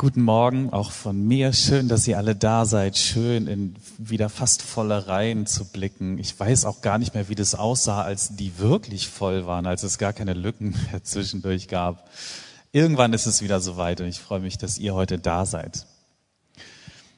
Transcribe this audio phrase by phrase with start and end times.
[0.00, 1.52] Guten Morgen auch von mir.
[1.52, 2.96] Schön, dass ihr alle da seid.
[2.96, 6.18] Schön, in wieder fast volle Reihen zu blicken.
[6.18, 9.82] Ich weiß auch gar nicht mehr, wie das aussah, als die wirklich voll waren, als
[9.82, 12.08] es gar keine Lücken mehr zwischendurch gab.
[12.70, 15.84] Irgendwann ist es wieder soweit und ich freue mich, dass ihr heute da seid.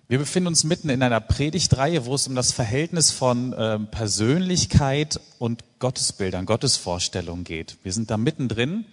[0.08, 5.20] Wir befinden uns mitten in einer Predigtreihe, wo es um das Verhältnis von äh, Persönlichkeit
[5.38, 7.76] und Gottesbildern, Gottesvorstellungen geht.
[7.82, 8.86] Wir sind da mittendrin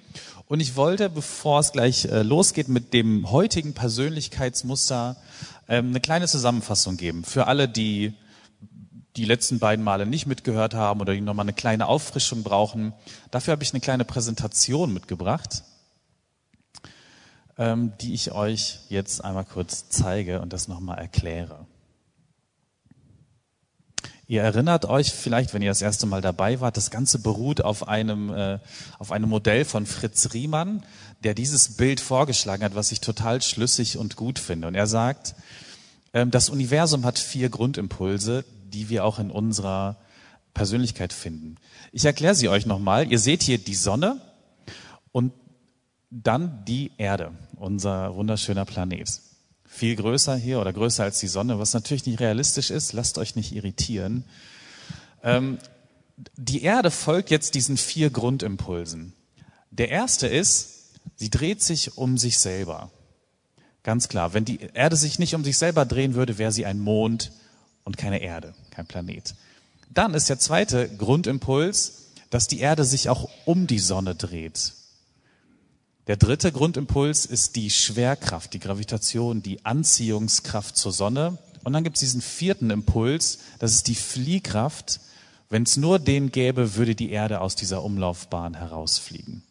[0.48, 5.18] und ich wollte, bevor es gleich äh, losgeht mit dem heutigen Persönlichkeitsmuster,
[5.68, 7.24] ähm, eine kleine Zusammenfassung geben.
[7.24, 8.14] Für alle, die
[9.18, 12.94] die letzten beiden Male nicht mitgehört haben oder die nochmal eine kleine Auffrischung brauchen.
[13.32, 15.64] Dafür habe ich eine kleine Präsentation mitgebracht,
[17.58, 21.66] ähm, die ich euch jetzt einmal kurz zeige und das nochmal erkläre.
[24.30, 27.88] Ihr erinnert euch vielleicht, wenn ihr das erste Mal dabei wart, das Ganze beruht auf
[27.88, 28.60] einem, äh,
[29.00, 30.84] auf einem Modell von Fritz Riemann,
[31.24, 34.68] der dieses Bild vorgeschlagen hat, was ich total schlüssig und gut finde.
[34.68, 35.36] Und er sagt,
[36.14, 39.96] ähm, das Universum hat vier Grundimpulse, die wir auch in unserer
[40.54, 41.56] Persönlichkeit finden.
[41.94, 43.10] Ich erkläre sie euch nochmal.
[43.10, 44.20] Ihr seht hier die Sonne
[45.14, 45.32] und
[46.10, 49.08] dann die Erde, unser wunderschöner Planet
[49.68, 52.94] viel größer hier oder größer als die Sonne, was natürlich nicht realistisch ist.
[52.94, 54.24] Lasst euch nicht irritieren.
[55.24, 55.60] Ähm,
[56.36, 59.14] die Erde folgt jetzt diesen vier Grundimpulsen.
[59.70, 62.92] Der erste ist, sie dreht sich um sich selber.
[63.84, 66.80] Ganz klar, wenn die Erde sich nicht um sich selber drehen würde, wäre sie ein
[66.80, 67.32] Mond
[67.84, 69.36] und keine Erde, kein Planet.
[69.90, 74.74] Dann ist der zweite Grundimpuls, dass die Erde sich auch um die Sonne dreht.
[76.08, 81.38] Der dritte Grundimpuls ist die Schwerkraft, die Gravitation, die Anziehungskraft zur Sonne.
[81.66, 85.02] Und dann gibt es diesen vierten Impuls, das ist die Fliehkraft.
[85.50, 89.44] Wenn es nur den gäbe, würde die Erde aus dieser Umlaufbahn herausfliegen.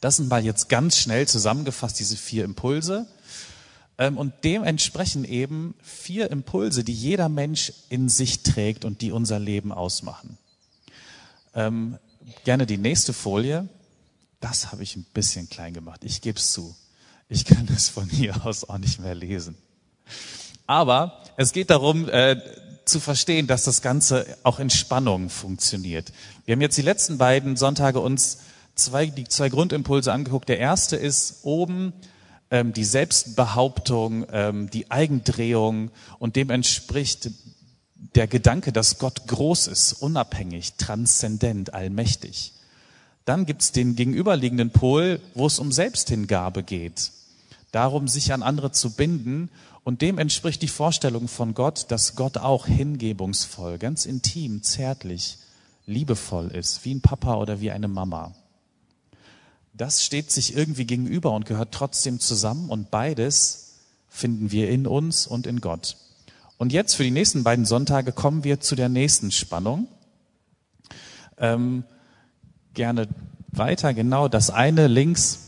[0.00, 3.06] Das sind mal jetzt ganz schnell zusammengefasst, diese vier Impulse.
[3.98, 9.38] Ähm, und dementsprechend eben vier Impulse, die jeder Mensch in sich trägt und die unser
[9.38, 10.38] Leben ausmachen.
[11.54, 11.98] Ähm,
[12.44, 13.68] gerne die nächste Folie
[14.44, 16.02] das habe ich ein bisschen klein gemacht.
[16.04, 16.76] Ich gebe es zu.
[17.30, 19.56] Ich kann es von hier aus auch nicht mehr lesen.
[20.66, 22.36] Aber es geht darum, äh,
[22.84, 26.12] zu verstehen, dass das Ganze auch in Spannung funktioniert.
[26.44, 28.40] Wir haben jetzt die letzten beiden Sonntage uns
[28.74, 30.50] zwei, die zwei Grundimpulse angeguckt.
[30.50, 31.94] Der erste ist oben
[32.50, 37.30] ähm, die Selbstbehauptung, ähm, die Eigendrehung und dem entspricht
[38.14, 42.52] der Gedanke, dass Gott groß ist, unabhängig, transzendent, allmächtig.
[43.24, 47.12] Dann gibt's den gegenüberliegenden Pol, wo es um Selbsthingabe geht.
[47.72, 49.50] Darum, sich an andere zu binden.
[49.82, 55.38] Und dem entspricht die Vorstellung von Gott, dass Gott auch hingebungsvoll, ganz intim, zärtlich,
[55.86, 58.34] liebevoll ist, wie ein Papa oder wie eine Mama.
[59.74, 65.26] Das steht sich irgendwie gegenüber und gehört trotzdem zusammen und beides finden wir in uns
[65.26, 65.96] und in Gott.
[66.56, 69.88] Und jetzt für die nächsten beiden Sonntage kommen wir zu der nächsten Spannung.
[71.36, 71.84] Ähm,
[72.74, 73.08] gerne
[73.52, 73.94] weiter.
[73.94, 75.40] Genau, das eine links,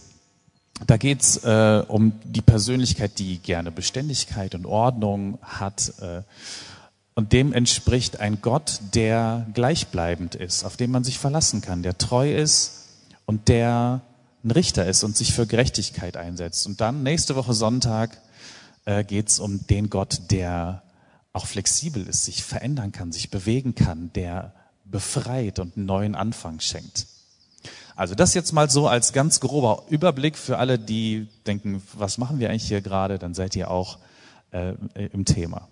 [0.87, 5.92] da geht's äh, um die Persönlichkeit, die gerne Beständigkeit und Ordnung hat.
[6.00, 6.22] Äh,
[7.15, 11.97] und dem entspricht ein Gott, der gleichbleibend ist, auf den man sich verlassen kann, der
[11.97, 12.88] treu ist
[13.25, 14.03] und der
[14.44, 16.66] ein Richter ist und sich für Gerechtigkeit einsetzt.
[16.66, 18.19] Und dann nächste Woche Sonntag
[18.84, 20.82] äh, geht's um den Gott, der
[21.32, 24.53] auch flexibel ist, sich verändern kann, sich bewegen kann, der
[24.84, 27.06] befreit und einen neuen Anfang schenkt.
[27.96, 32.38] Also das jetzt mal so als ganz grober Überblick für alle, die denken, was machen
[32.38, 33.98] wir eigentlich hier gerade, dann seid ihr auch
[34.50, 34.74] äh,
[35.12, 35.66] im Thema.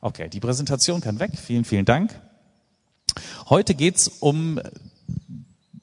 [0.00, 1.32] Okay, die Präsentation kann weg.
[1.36, 2.18] Vielen, vielen Dank.
[3.48, 4.60] Heute geht's um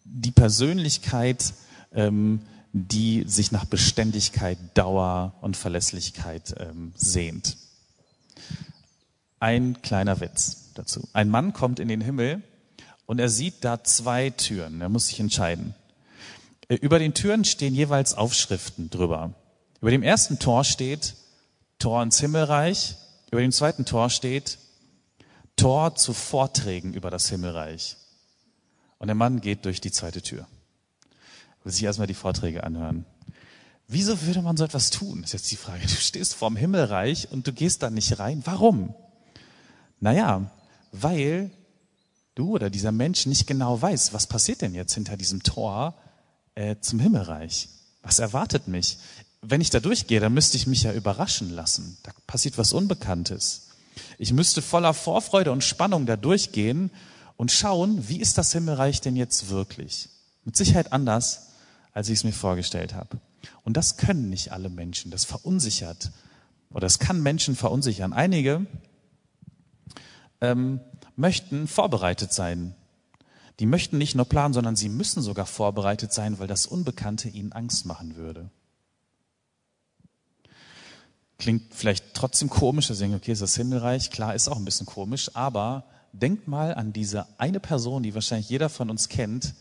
[0.06, 1.54] die Persönlichkeit,
[1.94, 2.40] ähm,
[2.72, 7.58] die sich nach Beständigkeit, Dauer und Verlässlichkeit ähm, sehnt.
[9.42, 11.08] Ein kleiner Witz dazu.
[11.12, 12.42] Ein Mann kommt in den Himmel
[13.06, 14.82] und er sieht da zwei Türen.
[14.82, 15.76] Er muss sich entscheiden.
[16.68, 19.34] Äh, über den Türen stehen jeweils Aufschriften drüber.
[19.82, 21.16] Über dem ersten Tor steht
[21.80, 22.96] Tor ins Himmelreich.
[23.32, 24.58] Über dem zweiten Tor steht
[25.56, 27.98] Tor zu Vorträgen über das Himmelreich.
[28.98, 30.48] Und der Mann geht durch die zweite Tür.
[31.64, 33.06] Will sich erstmal die Vorträge anhören.
[33.88, 35.24] Wieso würde man so etwas tun?
[35.24, 35.82] Ist jetzt die Frage.
[35.86, 38.42] Du stehst vorm Himmelreich und du gehst da nicht rein.
[38.46, 38.96] Warum?
[40.00, 40.50] Naja,
[40.92, 41.52] weil
[42.36, 45.96] du oder dieser Mensch nicht genau weiß, was passiert denn jetzt hinter diesem Tor
[46.56, 47.70] äh, zum Himmelreich?
[48.04, 48.98] Was erwartet mich?
[49.42, 51.98] Wenn ich da durchgehe, dann müsste ich mich ja überraschen lassen.
[52.04, 53.70] Da passiert was Unbekanntes.
[54.18, 56.92] Ich müsste voller Vorfreude und Spannung da durchgehen
[57.38, 60.10] und schauen, wie ist das Himmelreich denn jetzt wirklich?
[60.44, 61.48] Mit Sicherheit anders,
[61.94, 63.20] als ich es mir vorgestellt habe.
[63.64, 65.12] Und das können nicht alle Menschen.
[65.12, 66.12] Das verunsichert
[66.72, 68.14] oder es kann Menschen verunsichern.
[68.14, 68.66] Einige
[70.42, 70.80] ähm,
[71.16, 72.76] möchten vorbereitet sein.
[73.60, 77.54] Die möchten nicht nur planen, sondern sie müssen sogar vorbereitet sein, weil das Unbekannte ihnen
[77.54, 78.50] Angst machen würde.
[81.38, 84.10] Klingt vielleicht trotzdem komisch, denken, okay, ist das Himmelreich?
[84.10, 88.50] Klar, ist auch ein bisschen komisch, aber denkt mal an diese eine Person, die wahrscheinlich
[88.50, 89.54] jeder von uns kennt,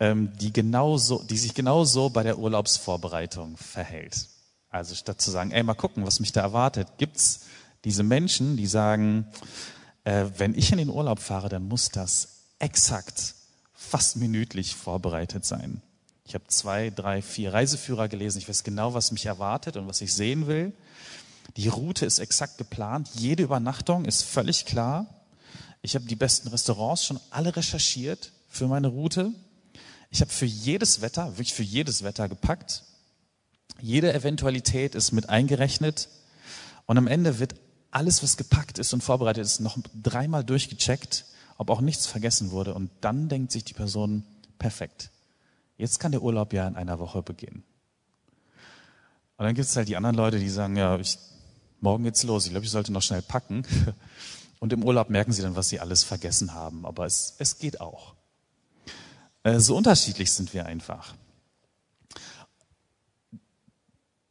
[0.00, 4.28] ähm, die, genauso, die sich genauso bei der Urlaubsvorbereitung verhält.
[4.70, 7.46] Also statt zu sagen, ey, mal gucken, was mich da erwartet, gibt's
[7.84, 9.26] diese Menschen, die sagen,
[10.08, 12.28] äh, wenn ich in den Urlaub fahre, dann muss das
[12.58, 13.34] exakt,
[13.74, 15.82] fast minütlich vorbereitet sein.
[16.24, 18.38] Ich habe zwei, drei, vier Reiseführer gelesen.
[18.38, 20.72] Ich weiß genau, was mich erwartet und was ich sehen will.
[21.58, 23.10] Die Route ist exakt geplant.
[23.16, 25.06] Jede Übernachtung ist völlig klar.
[25.82, 29.32] Ich habe die besten Restaurants schon alle recherchiert für meine Route.
[30.10, 32.82] Ich habe für jedes Wetter, wirklich für jedes Wetter gepackt.
[33.82, 36.08] Jede Eventualität ist mit eingerechnet.
[36.86, 37.54] Und am Ende wird
[37.90, 41.24] alles, was gepackt ist und vorbereitet ist, noch dreimal durchgecheckt,
[41.56, 42.74] ob auch nichts vergessen wurde.
[42.74, 44.24] Und dann denkt sich die Person,
[44.58, 45.10] perfekt.
[45.76, 47.64] Jetzt kann der Urlaub ja in einer Woche beginnen.
[49.36, 51.18] Und dann gibt es halt die anderen Leute, die sagen, ja, ich,
[51.80, 52.44] morgen geht's los.
[52.44, 53.62] Ich glaube, ich sollte noch schnell packen.
[54.60, 56.84] Und im Urlaub merken sie dann, was sie alles vergessen haben.
[56.84, 58.14] Aber es, es geht auch.
[59.44, 61.14] Äh, so unterschiedlich sind wir einfach.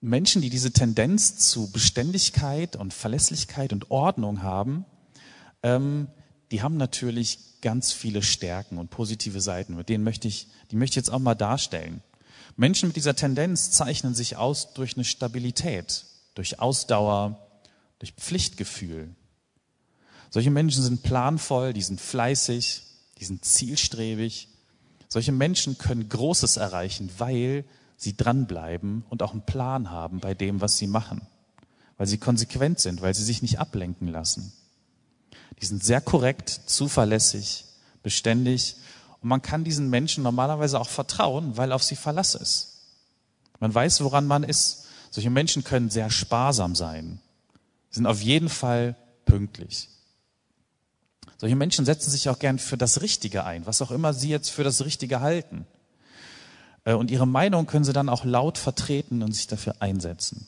[0.02, 4.86] Menschen, die diese Tendenz zu Beständigkeit und Verlässlichkeit und Ordnung haben,
[5.64, 6.08] ähm,
[6.52, 9.76] die haben natürlich ganz viele Stärken und positive Seiten.
[9.76, 12.02] Mit denen möchte ich, die möchte ich jetzt auch mal darstellen.
[12.56, 16.06] Menschen mit dieser Tendenz zeichnen sich aus durch eine Stabilität,
[16.36, 17.40] durch Ausdauer,
[18.00, 19.16] durch Pflichtgefühl.
[20.30, 22.84] Solche Menschen sind planvoll, die sind fleißig,
[23.20, 24.50] die sind zielstrebig.
[25.08, 27.66] Solche Menschen können Großes erreichen, weil
[27.98, 31.22] sie dranbleiben und auch einen Plan haben bei dem, was sie machen.
[31.98, 34.54] Weil sie konsequent sind, weil sie sich nicht ablenken lassen.
[35.60, 37.66] Die sind sehr korrekt, zuverlässig,
[38.04, 38.76] beständig
[39.22, 42.78] und man kann diesen Menschen normalerweise auch vertrauen, weil auf sie Verlass ist.
[43.60, 44.86] Man weiß, woran man ist.
[45.10, 47.20] Solche Menschen können sehr sparsam sein,
[47.90, 48.96] sind auf jeden Fall
[49.26, 49.90] pünktlich.
[51.38, 54.50] Solche Menschen setzen sich auch gern für das Richtige ein, was auch immer sie jetzt
[54.50, 55.66] für das Richtige halten.
[56.88, 60.48] Äh, und ihre Meinung können sie dann auch laut vertreten und sich dafür einsetzen.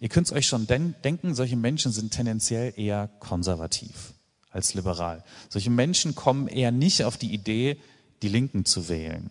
[0.00, 4.14] Ihr könnt es euch schon denken, solche Menschen sind tendenziell eher konservativ
[4.50, 5.22] als liberal.
[5.48, 7.78] Solche Menschen kommen eher nicht auf die Idee,
[8.22, 9.30] die Linken zu wählen.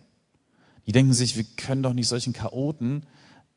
[0.88, 3.04] Die denken sich, wir können doch nicht solchen Chaoten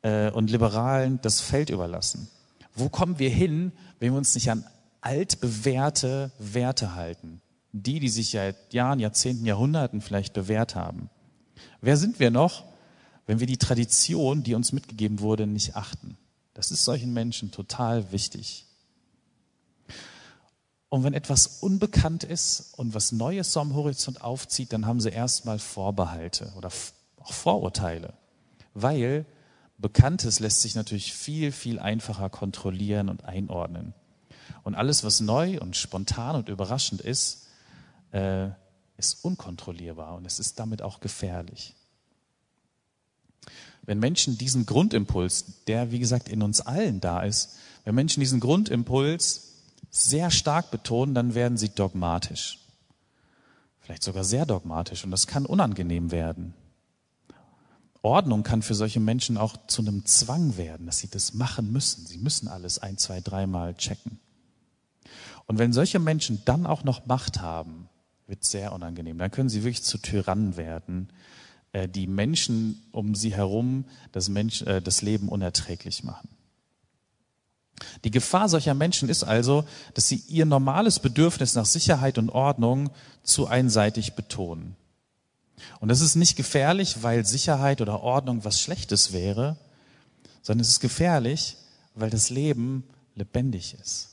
[0.01, 2.27] äh, und Liberalen das Feld überlassen.
[2.75, 4.65] Wo kommen wir hin, wenn wir uns nicht an
[4.99, 7.41] altbewährte Werte halten?
[7.71, 11.09] Die, die sich seit Jahren, Jahrzehnten, Jahrhunderten vielleicht bewährt haben.
[11.81, 12.65] Wer sind wir noch,
[13.25, 16.17] wenn wir die Tradition, die uns mitgegeben wurde, nicht achten?
[16.53, 18.65] Das ist solchen Menschen total wichtig.
[20.89, 25.09] Und wenn etwas unbekannt ist und was Neues so am Horizont aufzieht, dann haben sie
[25.09, 26.69] erstmal Vorbehalte oder
[27.19, 28.13] auch Vorurteile.
[28.75, 29.25] Weil
[29.79, 33.93] Bekanntes lässt sich natürlich viel, viel einfacher kontrollieren und einordnen.
[34.63, 37.47] Und alles, was neu und spontan und überraschend ist,
[38.11, 38.49] äh,
[39.03, 41.75] ist unkontrollierbar und es ist damit auch gefährlich.
[43.81, 48.39] Wenn Menschen diesen Grundimpuls, der wie gesagt in uns allen da ist, wenn Menschen diesen
[48.39, 49.49] Grundimpuls
[49.91, 52.59] sehr stark betonen, dann werden sie dogmatisch.
[53.81, 56.53] Vielleicht sogar sehr dogmatisch und das kann unangenehm werden.
[58.01, 62.05] Ordnung kann für solche Menschen auch zu einem Zwang werden, dass sie das machen müssen.
[62.05, 64.19] Sie müssen alles ein, zwei, dreimal checken.
[65.45, 67.89] Und wenn solche Menschen dann auch noch Macht haben,
[68.27, 69.17] wird sehr unangenehm.
[69.17, 71.09] Dann können sie wirklich zu Tyrannen werden,
[71.73, 76.29] äh, die Menschen um sie herum das, Mensch, äh, das Leben unerträglich machen.
[78.03, 82.91] Die Gefahr solcher Menschen ist also, dass sie ihr normales Bedürfnis nach Sicherheit und Ordnung
[83.23, 84.75] zu einseitig betonen.
[85.79, 89.57] Und das ist nicht gefährlich, weil Sicherheit oder Ordnung was Schlechtes wäre,
[90.41, 91.57] sondern es ist gefährlich,
[91.95, 92.83] weil das Leben
[93.15, 94.09] lebendig ist.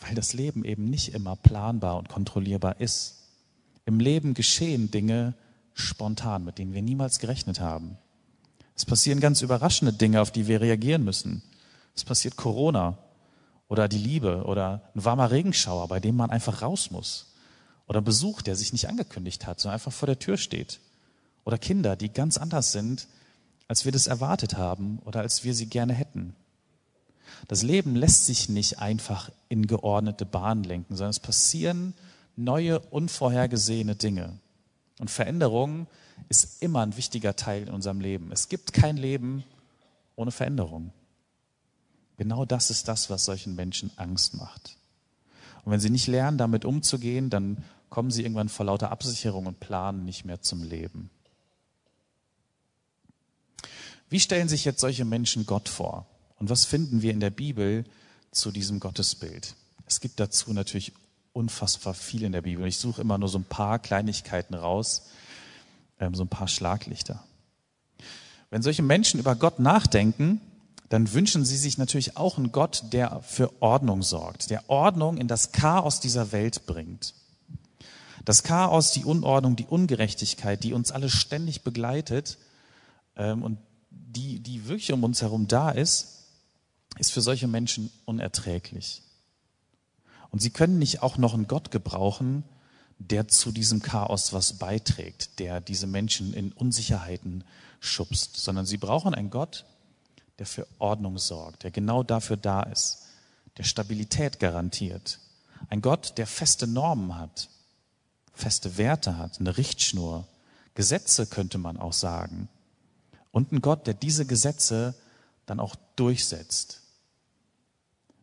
[0.00, 3.23] Weil das Leben eben nicht immer planbar und kontrollierbar ist.
[3.86, 5.34] Im Leben geschehen Dinge,
[5.74, 7.98] spontan, mit denen wir niemals gerechnet haben.
[8.76, 11.42] Es passieren ganz überraschende Dinge, auf die wir reagieren müssen.
[11.94, 12.98] Es passiert Corona
[13.68, 17.34] oder die Liebe oder ein warmer Regenschauer, bei dem man einfach raus muss.
[17.86, 20.80] Oder Besuch, der sich nicht angekündigt hat, sondern einfach vor der Tür steht.
[21.44, 23.06] Oder Kinder, die ganz anders sind,
[23.68, 26.34] als wir das erwartet haben oder als wir sie gerne hätten.
[27.48, 31.94] Das Leben lässt sich nicht einfach in geordnete Bahnen lenken, sondern es passieren
[32.36, 34.38] neue, unvorhergesehene Dinge.
[34.98, 35.86] Und Veränderungen
[36.28, 38.32] ist immer ein wichtiger Teil in unserem Leben.
[38.32, 39.44] Es gibt kein Leben
[40.16, 40.92] ohne Veränderung.
[42.16, 44.76] Genau das ist das, was solchen Menschen Angst macht.
[45.64, 49.60] Und wenn sie nicht lernen, damit umzugehen, dann kommen sie irgendwann vor lauter Absicherung und
[49.60, 51.10] Planen nicht mehr zum Leben.
[54.10, 56.06] Wie stellen sich jetzt solche Menschen Gott vor?
[56.36, 57.84] Und was finden wir in der Bibel
[58.30, 59.54] zu diesem Gottesbild?
[59.86, 60.92] Es gibt dazu natürlich
[61.34, 62.66] unfassbar viel in der Bibel.
[62.66, 65.08] Ich suche immer nur so ein paar Kleinigkeiten raus,
[66.00, 67.22] ähm, so ein paar Schlaglichter.
[68.50, 70.40] Wenn solche Menschen über Gott nachdenken,
[70.88, 75.26] dann wünschen sie sich natürlich auch einen Gott, der für Ordnung sorgt, der Ordnung in
[75.26, 77.14] das Chaos dieser Welt bringt.
[78.24, 82.38] Das Chaos, die Unordnung, die Ungerechtigkeit, die uns alle ständig begleitet
[83.16, 83.58] ähm, und
[83.90, 86.26] die, die wirklich um uns herum da ist,
[86.98, 89.02] ist für solche Menschen unerträglich.
[90.34, 92.42] Und sie können nicht auch noch einen Gott gebrauchen,
[92.98, 97.44] der zu diesem Chaos was beiträgt, der diese Menschen in Unsicherheiten
[97.78, 99.64] schubst, sondern sie brauchen einen Gott,
[100.40, 103.02] der für Ordnung sorgt, der genau dafür da ist,
[103.58, 105.20] der Stabilität garantiert.
[105.68, 107.48] Ein Gott, der feste Normen hat,
[108.32, 110.26] feste Werte hat, eine Richtschnur,
[110.74, 112.48] Gesetze könnte man auch sagen.
[113.30, 114.96] Und ein Gott, der diese Gesetze
[115.46, 116.80] dann auch durchsetzt.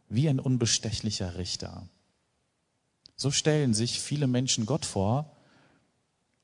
[0.10, 1.88] Wie ein unbestechlicher Richter.
[3.22, 5.32] So stellen sich viele Menschen Gott vor.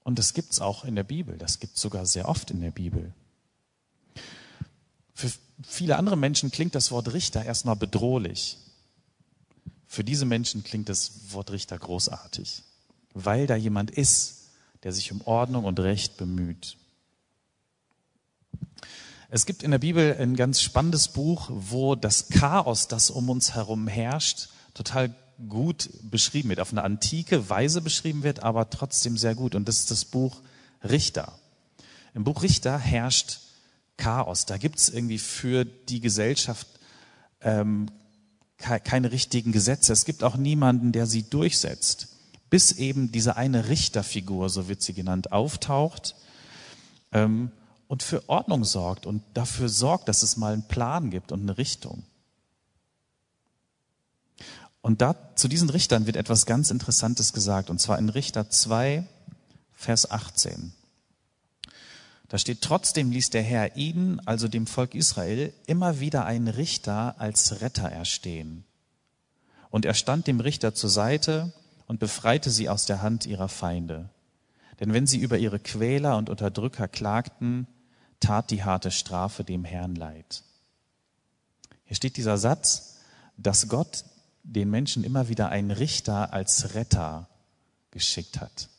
[0.03, 1.35] Und das gibt's auch in der Bibel.
[1.39, 3.15] Das gibt's sogar sehr oft in der Bibel.
[5.15, 5.31] Für
[5.63, 8.59] viele andere Menschen klingt das Wort Richter erstmal bedrohlich.
[9.87, 12.61] Für diese Menschen klingt das Wort Richter großartig,
[13.15, 14.49] weil da jemand ist,
[14.83, 16.77] der sich um Ordnung und Recht bemüht.
[19.29, 23.55] Es gibt in der Bibel ein ganz spannendes Buch, wo das Chaos, das um uns
[23.55, 25.15] herum herrscht, total
[25.49, 29.55] gut beschrieben wird, auf eine antike Weise beschrieben wird, aber trotzdem sehr gut.
[29.55, 30.41] Und das ist das Buch
[30.83, 31.37] Richter.
[32.13, 33.39] Im Buch Richter herrscht
[33.97, 34.45] Chaos.
[34.45, 36.67] Da gibt's irgendwie für die Gesellschaft
[37.41, 37.87] ähm,
[38.57, 39.93] keine richtigen Gesetze.
[39.93, 42.09] Es gibt auch niemanden, der sie durchsetzt,
[42.49, 46.15] bis eben diese eine Richterfigur, so wird sie genannt, auftaucht
[47.11, 47.51] ähm,
[47.87, 51.57] und für Ordnung sorgt und dafür sorgt, dass es mal einen Plan gibt und eine
[51.57, 52.03] Richtung.
[54.81, 59.05] Und da, zu diesen Richtern wird etwas ganz Interessantes gesagt, und zwar in Richter 2,
[59.73, 60.73] Vers 18.
[62.29, 67.15] Da steht, trotzdem ließ der Herr ihnen, also dem Volk Israel, immer wieder einen Richter
[67.19, 68.65] als Retter erstehen.
[69.69, 71.53] Und er stand dem Richter zur Seite
[71.85, 74.09] und befreite sie aus der Hand ihrer Feinde.
[74.79, 77.67] Denn wenn sie über ihre Quäler und Unterdrücker klagten,
[78.19, 80.43] tat die harte Strafe dem Herrn leid.
[81.85, 82.97] Hier steht dieser Satz,
[83.37, 84.03] dass Gott
[84.47, 87.27] den Menschen immer wieder einen Richter als Retter
[87.91, 88.69] geschickt hat.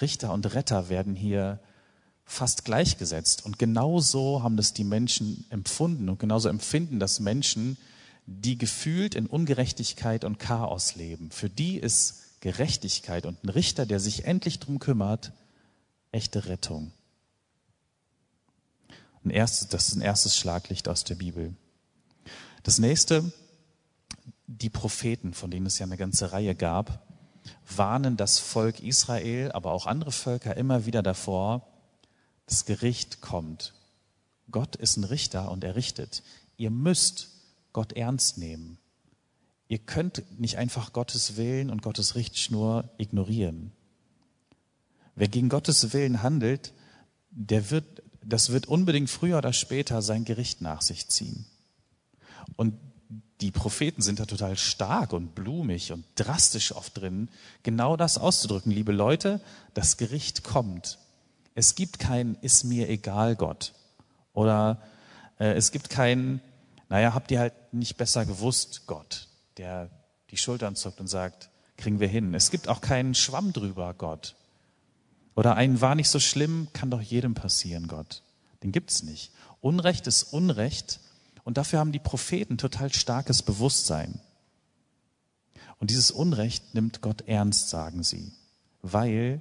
[0.00, 1.60] Richter und Retter werden hier
[2.24, 3.46] fast gleichgesetzt.
[3.46, 7.78] Und genauso haben das die Menschen empfunden und genauso empfinden das Menschen,
[8.26, 11.30] die gefühlt in Ungerechtigkeit und Chaos leben.
[11.30, 15.32] Für die ist Gerechtigkeit und ein Richter, der sich endlich drum kümmert,
[16.10, 16.92] echte Rettung.
[19.24, 21.54] Ein erstes, das ist ein erstes Schlaglicht aus der Bibel.
[22.64, 23.32] Das nächste,
[24.46, 27.06] die Propheten, von denen es ja eine ganze Reihe gab,
[27.76, 31.66] warnen das Volk Israel, aber auch andere Völker immer wieder davor,
[32.46, 33.74] das Gericht kommt.
[34.50, 36.22] Gott ist ein Richter und er richtet.
[36.56, 37.30] Ihr müsst
[37.72, 38.78] Gott ernst nehmen.
[39.68, 43.72] Ihr könnt nicht einfach Gottes Willen und Gottes Richtschnur ignorieren.
[45.16, 46.72] Wer gegen Gottes Willen handelt,
[47.30, 51.46] der wird, das wird unbedingt früher oder später sein Gericht nach sich ziehen.
[52.54, 52.78] Und
[53.40, 57.28] die Propheten sind da total stark und blumig und drastisch oft drin,
[57.62, 58.72] genau das auszudrücken.
[58.72, 59.40] Liebe Leute,
[59.74, 60.98] das Gericht kommt.
[61.54, 63.72] Es gibt kein ist mir egal Gott.
[64.32, 64.82] Oder
[65.38, 66.40] äh, es gibt kein,
[66.88, 69.90] naja, habt ihr halt nicht besser gewusst Gott, der
[70.30, 72.34] die Schultern zuckt und sagt, kriegen wir hin.
[72.34, 74.34] Es gibt auch keinen Schwamm drüber Gott.
[75.34, 78.22] Oder ein war nicht so schlimm, kann doch jedem passieren Gott.
[78.62, 79.32] Den gibt's nicht.
[79.60, 81.00] Unrecht ist Unrecht
[81.46, 84.18] und dafür haben die Propheten total starkes Bewusstsein.
[85.78, 88.32] Und dieses Unrecht nimmt Gott ernst, sagen sie,
[88.82, 89.40] weil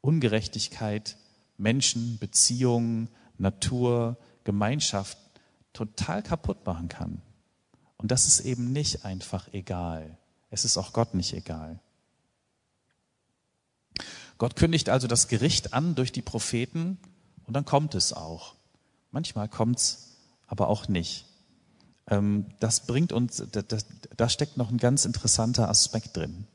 [0.00, 1.18] Ungerechtigkeit
[1.58, 5.18] Menschen, Beziehungen, Natur, Gemeinschaft
[5.74, 7.20] total kaputt machen kann.
[7.98, 10.16] Und das ist eben nicht einfach egal.
[10.48, 11.78] Es ist auch Gott nicht egal.
[14.38, 16.96] Gott kündigt also das Gericht an durch die Propheten
[17.44, 18.54] und dann kommt es auch.
[19.10, 20.11] Manchmal kommt es
[20.52, 21.24] aber auch nicht.
[22.08, 23.42] Ähm, das bringt uns,
[24.16, 26.46] da steckt noch ein ganz interessanter Aspekt drin.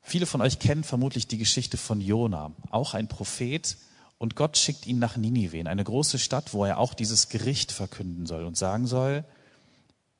[0.00, 3.76] Viele von euch kennen vermutlich die Geschichte von Jona, auch ein Prophet.
[4.18, 7.72] Und Gott schickt ihn nach Ninive, in eine große Stadt, wo er auch dieses Gericht
[7.72, 9.24] verkünden soll und sagen soll,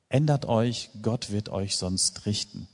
[0.09, 2.67] ändert euch, Gott wird euch sonst richten.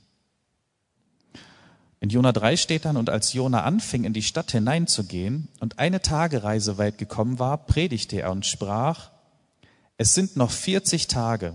[1.99, 6.01] In Jona 3 steht dann, und als Jona anfing, in die Stadt hineinzugehen und eine
[6.01, 9.10] Tagereise weit gekommen war, predigte er und sprach,
[10.01, 11.53] es sind noch 40 Tage,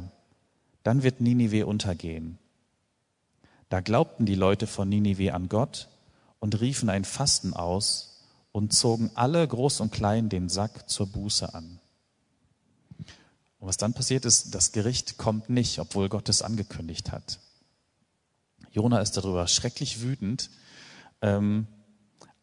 [0.84, 2.38] dann wird Ninive untergehen.
[3.68, 5.88] Da glaubten die Leute von Ninive an Gott
[6.38, 8.20] und riefen ein Fasten aus
[8.52, 11.80] und zogen alle groß und klein den Sack zur Buße an.
[13.58, 17.40] Und was dann passiert ist, das Gericht kommt nicht, obwohl Gott es angekündigt hat.
[18.70, 20.50] Jona ist darüber schrecklich wütend,
[21.20, 21.66] ähm,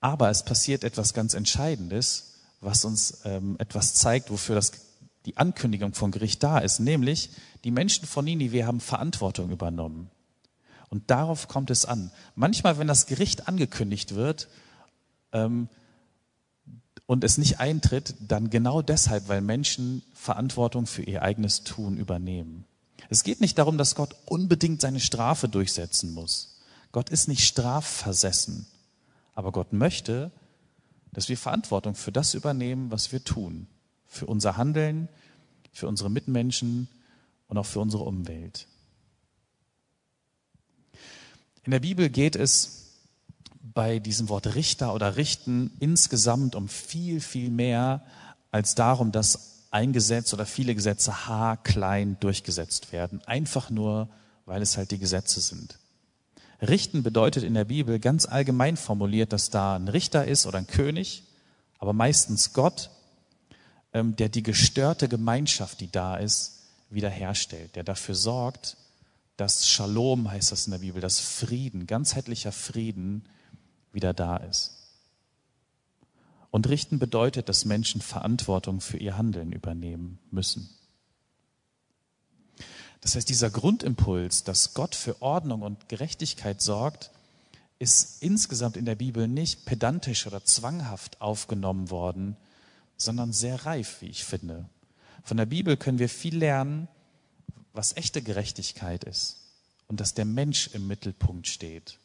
[0.01, 4.73] aber es passiert etwas ganz Entscheidendes, was uns ähm, etwas zeigt, wofür das,
[5.25, 7.29] die Ankündigung von Gericht da ist, nämlich
[7.63, 10.09] die Menschen von Ninive haben Verantwortung übernommen.
[10.89, 12.11] Und darauf kommt es an.
[12.35, 14.47] Manchmal, wenn das Gericht angekündigt wird
[15.31, 15.67] ähm,
[17.07, 22.65] und es nicht eintritt, dann genau deshalb, weil Menschen Verantwortung für ihr eigenes Tun übernehmen.
[23.09, 26.59] Es geht nicht darum, dass Gott unbedingt seine Strafe durchsetzen muss.
[26.91, 28.67] Gott ist nicht strafversessen.
[29.35, 30.31] Aber Gott möchte,
[31.11, 33.67] dass wir Verantwortung für das übernehmen, was wir tun.
[34.13, 35.09] Für unser Handeln,
[35.71, 36.87] für unsere Mitmenschen
[37.47, 38.67] und auch für unsere Umwelt.
[41.63, 42.99] In der Bibel geht es
[43.73, 48.05] bei diesem Wort Richter oder Richten insgesamt um viel, viel mehr
[48.51, 53.19] als darum, dass ein Gesetz oder viele Gesetze haarklein durchgesetzt werden.
[53.25, 54.09] Einfach nur,
[54.45, 55.79] weil es halt die Gesetze sind.
[56.61, 60.67] Richten bedeutet in der Bibel ganz allgemein formuliert, dass da ein Richter ist oder ein
[60.67, 61.23] König,
[61.79, 62.91] aber meistens Gott,
[63.93, 68.77] der die gestörte Gemeinschaft, die da ist, wiederherstellt, der dafür sorgt,
[69.37, 73.25] dass Shalom, heißt das in der Bibel, dass Frieden, ganzheitlicher Frieden
[73.91, 74.79] wieder da ist.
[76.51, 80.69] Und richten bedeutet, dass Menschen Verantwortung für ihr Handeln übernehmen müssen.
[83.01, 87.11] Das heißt, dieser Grundimpuls, dass Gott für Ordnung und Gerechtigkeit sorgt,
[87.79, 92.37] ist insgesamt in der Bibel nicht pedantisch oder zwanghaft aufgenommen worden,
[93.03, 94.69] sondern sehr reif, wie ich finde.
[95.23, 96.87] Von der Bibel können wir viel lernen,
[97.73, 99.37] was echte Gerechtigkeit ist
[99.87, 101.99] und dass der Mensch im Mittelpunkt steht.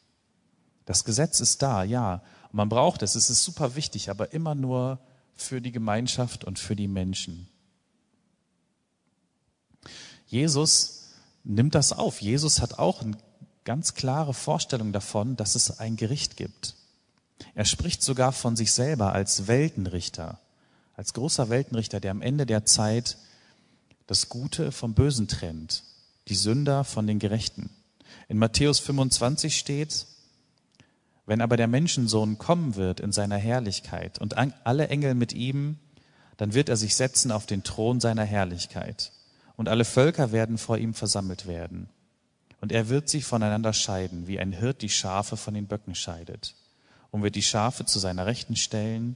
[0.85, 4.55] Das Gesetz ist da, ja, und man braucht es, es ist super wichtig, aber immer
[4.55, 4.99] nur
[5.35, 7.47] für die Gemeinschaft und für die Menschen.
[10.27, 11.09] Jesus
[11.43, 12.21] nimmt das auf.
[12.21, 13.17] Jesus hat auch eine
[13.65, 16.75] ganz klare Vorstellung davon, dass es ein Gericht gibt.
[17.55, 20.39] Er spricht sogar von sich selber als Weltenrichter,
[20.99, 23.15] als großer Weltenrichter, der am Ende der Zeit
[24.05, 25.83] das Gute vom Bösen trennt,
[26.27, 27.69] die Sünder von den Gerechten.
[28.27, 30.07] In Matthäus 25 steht,
[31.25, 35.77] wenn aber der Menschensohn kommen wird in seiner Herrlichkeit und alle Engel mit ihm,
[36.35, 39.13] dann wird er sich setzen auf den Thron seiner Herrlichkeit
[39.55, 41.87] und alle Völker werden vor ihm versammelt werden.
[42.59, 46.55] Und er wird sie voneinander scheiden, wie ein Hirt die Schafe von den Böcken scheidet,
[47.09, 49.15] und wird die Schafe zu seiner Rechten stellen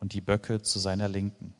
[0.00, 1.54] und die Böcke zu seiner Linken.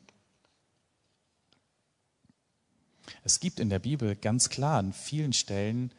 [3.22, 5.92] Es gibt in der Bibel ganz klar an vielen Stellen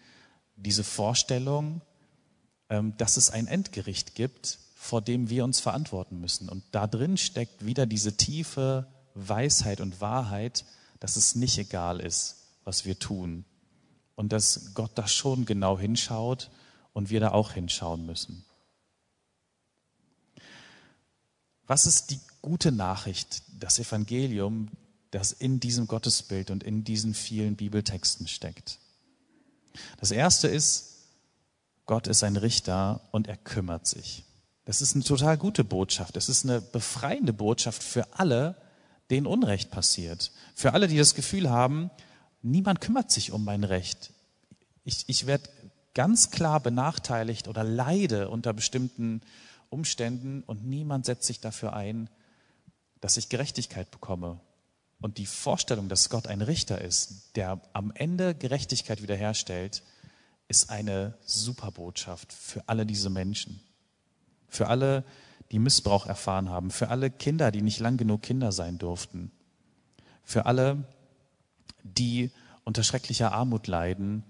[0.56, 1.82] diese Vorstellung,
[2.70, 6.50] ähm, dass es ein Endgericht gibt, vor dem wir uns verantworten müssen.
[6.50, 10.66] Und da drin steckt wieder diese tiefe Weisheit und Wahrheit,
[11.00, 13.46] dass es nicht egal ist, was wir tun.
[14.16, 16.50] Und dass Gott da schon genau hinschaut
[16.94, 18.46] und wir da auch hinschauen müssen.
[21.68, 24.70] Was ist die gute Nachricht, das Evangelium,
[25.16, 28.80] das in diesem Gottesbild und in diesen vielen Bibeltexten steckt.
[30.00, 31.08] Das erste ist,
[31.86, 34.26] Gott ist ein Richter und er kümmert sich.
[34.66, 36.18] Das ist eine total gute Botschaft.
[36.18, 38.56] Es ist eine befreiende Botschaft für alle,
[39.10, 40.32] denen Unrecht passiert.
[40.54, 41.92] Für alle, die das Gefühl haben,
[42.42, 44.12] niemand kümmert sich um mein Recht.
[44.84, 45.50] Ich, ich werde
[45.94, 49.22] ganz klar benachteiligt oder leide unter bestimmten
[49.76, 52.10] Umständen und niemand setzt sich dafür ein,
[53.02, 54.40] dass ich Gerechtigkeit bekomme
[55.02, 59.84] und die Vorstellung, dass Gott ein Richter ist, der am Ende Gerechtigkeit wiederherstellt,
[60.48, 63.60] ist eine Superbotschaft für alle diese Menschen.
[64.48, 65.04] Für alle,
[65.52, 66.72] die Missbrauch erfahren haben.
[66.72, 69.32] Für alle Kinder, die nicht lang genug Kinder sein durften.
[70.24, 70.86] Für alle,
[71.84, 72.32] die
[72.64, 74.24] unter schrecklicher Armut leiden,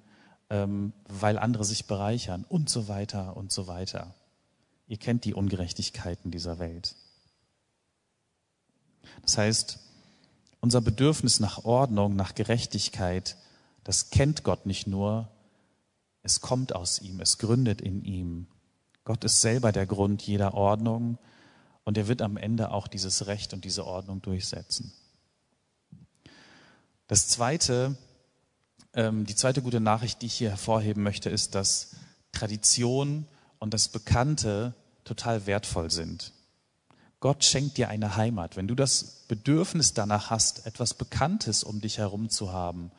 [0.49, 4.13] ähm, weil andere sich bereichern und so weiter und so weiter.
[4.87, 6.95] Ihr kennt die Ungerechtigkeiten dieser Welt.
[9.21, 9.79] Das heißt,
[10.59, 13.37] unser Bedürfnis nach Ordnung, nach Gerechtigkeit,
[13.83, 15.29] das kennt Gott nicht nur,
[16.23, 18.47] es kommt aus ihm, es gründet in ihm.
[19.03, 21.19] Gott ist selber der Grund jeder Ordnung
[21.83, 24.91] Und er wird am Ende auch dieses Recht und diese Ordnung durchsetzen.
[27.07, 27.95] Das zweite,
[28.93, 31.95] ähm, die zweite gute Nachricht, die ich hier hervorheben möchte, ist, dass
[32.31, 33.27] Tradition
[33.65, 34.75] und das Bekannte
[35.05, 36.33] total wertvoll sind.
[37.19, 38.57] Gott schenkt dir eine Heimat.
[38.57, 42.91] Wenn du das Bedürfnis danach hast, etwas Bekanntes um dich herum zu haben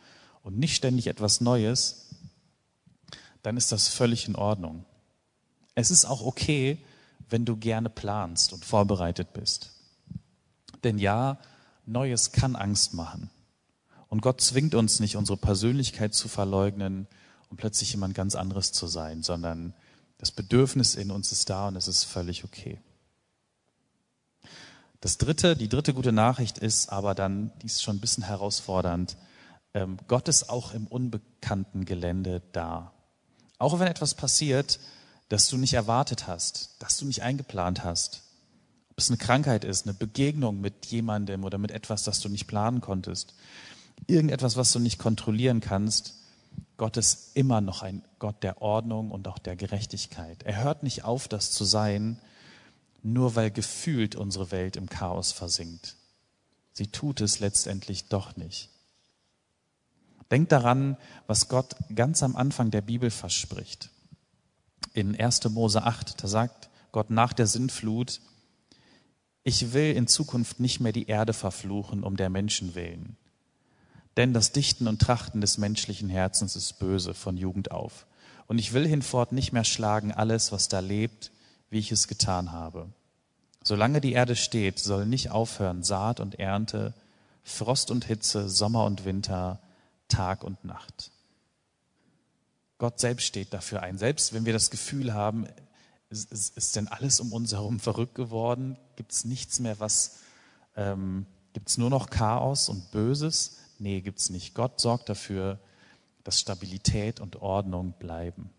[0.43, 2.09] und nicht ständig etwas Neues,
[3.45, 4.85] dann ist das völlig in Ordnung.
[5.77, 6.79] Es ist auch okay,
[7.31, 9.71] wenn du gerne planst und vorbereitet bist.
[10.83, 11.39] Denn ja,
[11.85, 13.31] Neues kann Angst machen.
[14.09, 17.07] Und Gott zwingt uns nicht, unsere Persönlichkeit zu verleugnen
[17.51, 19.73] und plötzlich jemand ganz anderes zu sein, sondern
[20.19, 22.81] das Bedürfnis in uns ist da und es ist völlig okay.
[25.01, 29.17] Das dritte, die dritte gute Nachricht ist aber dann, die ist schon ein bisschen herausfordernd,
[29.75, 32.93] ähm, Gott ist auch im unbekannten Gelände da.
[33.59, 34.81] Auch wenn etwas passiert,
[35.29, 38.23] das du nicht erwartet hast, das du nicht eingeplant hast.
[38.91, 42.47] Ob es eine Krankheit ist, eine Begegnung mit jemandem oder mit etwas, das du nicht
[42.47, 43.35] planen konntest.
[44.07, 46.15] Irgendetwas, was du nicht kontrollieren kannst.
[46.77, 50.43] Gott ist immer noch ein Gott der Ordnung und auch der Gerechtigkeit.
[50.43, 52.21] Er hört nicht auf, das zu sein,
[53.03, 55.97] nur weil gefühlt unsere Welt im Chaos versinkt.
[56.73, 58.71] Sie tut es letztendlich doch nicht.
[60.31, 63.91] Denkt daran, was Gott ganz am Anfang der Bibel verspricht.
[64.93, 65.49] In 1.
[65.51, 68.21] Mose 8, da sagt Gott nach der Sintflut,
[69.45, 73.17] ich will in Zukunft nicht mehr die Erde verfluchen um der Menschen willen.
[74.17, 78.07] Denn das Dichten und Trachten des menschlichen Herzens ist böse von Jugend auf.
[78.47, 81.33] Und ich will hinfort nicht mehr schlagen alles, was da lebt,
[81.69, 82.89] wie ich es getan habe.
[83.63, 86.95] Solange die Erde steht, soll nicht aufhören Saat und Ernte,
[87.43, 89.61] Frost und Hitze, Sommer und Winter,
[90.09, 91.11] Tag und Nacht.
[92.79, 93.99] Gott selbst steht dafür ein.
[93.99, 95.47] Selbst wenn wir das Gefühl haben,
[96.11, 98.77] ist, ist, denn alles um uns herum verrückt geworden?
[98.95, 100.19] Gibt es nichts mehr, was,
[100.77, 103.59] ähm, gibt es nur noch Chaos und Böses?
[103.79, 104.55] Nee, gibt es nicht.
[104.55, 105.61] Gott sorgt dafür,
[106.25, 108.51] dass Stabilität und Ordnung bleiben.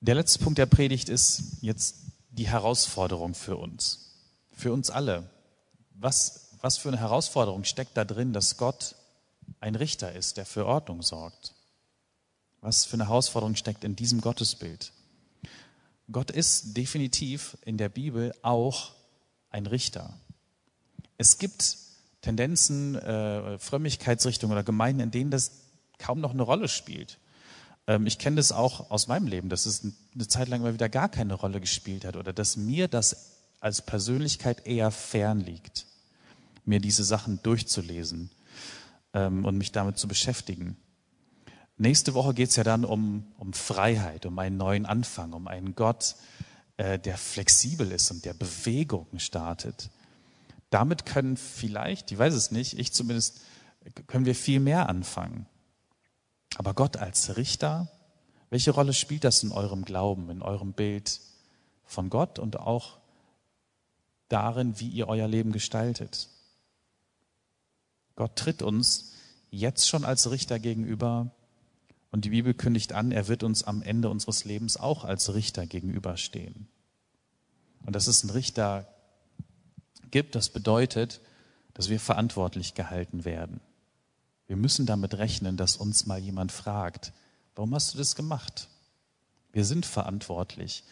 [0.00, 1.96] Der letzte Punkt der Predigt ist jetzt
[2.30, 4.12] die Herausforderung für uns,
[4.52, 5.28] für uns alle.
[5.94, 8.94] Was, was für eine Herausforderung steckt da drin, dass Gott
[9.60, 11.54] ein Richter ist, der für Ordnung sorgt?
[12.60, 14.92] Was für eine Herausforderung steckt in diesem Gottesbild?
[16.10, 18.95] Gott ist definitiv in der Bibel auch
[19.50, 20.14] ein Richter.
[21.18, 21.78] Es gibt
[22.20, 25.52] Tendenzen, äh, Frömmigkeitsrichtungen oder Gemeinden, in denen das
[25.98, 27.18] kaum noch eine Rolle spielt.
[27.86, 29.82] Ähm, ich kenne das auch aus meinem Leben, dass es
[30.14, 33.82] eine Zeit lang immer wieder gar keine Rolle gespielt hat oder dass mir das als
[33.82, 35.86] Persönlichkeit eher fern liegt,
[36.64, 38.30] mir diese Sachen durchzulesen
[39.14, 40.76] ähm, und mich damit zu beschäftigen.
[41.78, 45.74] Nächste Woche geht es ja dann um, um Freiheit, um einen neuen Anfang, um einen
[45.74, 46.16] Gott,
[46.76, 49.90] äh, der flexibel ist und der Bewegungen startet.
[50.70, 53.40] Damit können vielleicht, ich weiß es nicht, ich zumindest,
[54.06, 55.46] können wir viel mehr anfangen.
[56.56, 57.88] Aber Gott als Richter,
[58.50, 61.20] welche Rolle spielt das in eurem Glauben, in eurem Bild
[61.84, 62.98] von Gott und auch
[64.28, 66.28] darin, wie ihr euer Leben gestaltet?
[68.16, 69.12] Gott tritt uns
[69.50, 71.30] jetzt schon als Richter gegenüber
[72.16, 75.66] und die Bibel kündigt an, er wird uns am Ende unseres Lebens auch als Richter
[75.66, 76.66] gegenüberstehen.
[77.84, 78.88] Und dass es einen Richter
[80.10, 81.20] gibt, das bedeutet,
[81.74, 83.60] dass wir verantwortlich gehalten werden.
[84.46, 87.12] Wir müssen damit rechnen, dass uns mal jemand fragt,
[87.54, 88.70] warum hast du das gemacht?
[89.52, 90.84] Wir sind verantwortlich.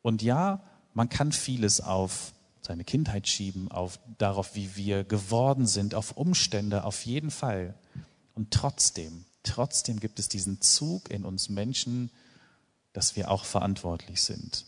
[0.00, 0.62] Und ja,
[0.94, 6.84] man kann vieles auf seine Kindheit schieben, auf darauf, wie wir geworden sind, auf Umstände,
[6.84, 7.74] auf jeden Fall.
[8.34, 12.10] Und trotzdem, trotzdem gibt es diesen Zug in uns Menschen,
[12.92, 14.64] dass wir auch verantwortlich sind.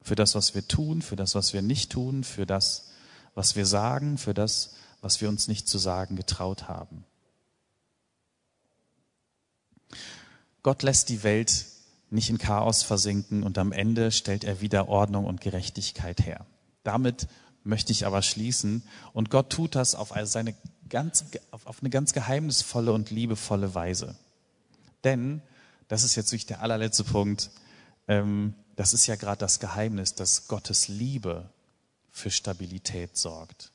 [0.00, 2.90] Für das, was wir tun, für das, was wir nicht tun, für das,
[3.34, 7.04] was wir sagen, für das, was wir uns nicht zu sagen getraut haben.
[10.62, 11.66] Gott lässt die Welt
[12.10, 16.46] nicht in Chaos versinken und am Ende stellt er wieder Ordnung und Gerechtigkeit her.
[16.84, 17.26] Damit
[17.64, 20.54] möchte ich aber schließen und Gott tut das auf seine
[20.92, 24.14] ganz, auf eine ganz geheimnisvolle und liebevolle Weise.
[25.04, 25.40] Denn,
[25.88, 27.50] das ist jetzt wirklich der allerletzte Punkt,
[28.08, 31.48] ähm, das ist ja gerade das Geheimnis, dass Gottes Liebe
[32.10, 33.72] für Stabilität sorgt.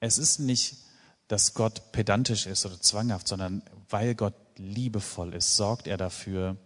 [0.00, 0.78] Es ist nicht,
[1.28, 6.56] dass Gott pedantisch ist oder zwanghaft, sondern weil Gott liebevoll ist, sorgt er dafür,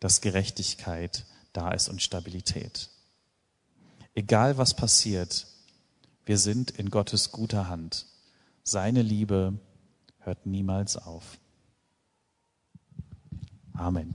[0.00, 2.90] dass Gerechtigkeit da ist und Stabilität.
[4.14, 5.46] Egal was passiert,
[6.26, 8.06] wir sind in Gottes guter Hand.
[8.70, 9.58] Seine Liebe
[10.18, 11.40] hört niemals auf.
[13.72, 14.14] Amen.